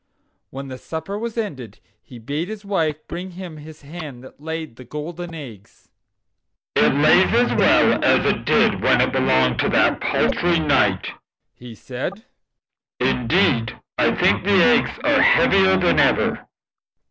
[0.49, 4.75] When the supper was ended he bade his wife bring him his hen that laid
[4.77, 5.89] the golden eggs.
[6.75, 11.05] "It lays as well as it did when it belonged to that paltry knight,"
[11.53, 12.25] he said;
[12.99, 16.47] "indeed, I think the eggs are heavier than ever."